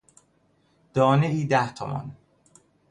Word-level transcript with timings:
دانهای 0.93 1.45
ده 1.45 1.73
تومان 1.73 2.15